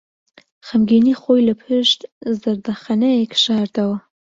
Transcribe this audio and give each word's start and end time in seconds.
خەمگینیی 0.67 1.19
خۆی 1.21 1.45
لەپشت 1.47 1.99
زەردەخەنەیەک 2.39 3.31
شاردەوە. 3.43 3.97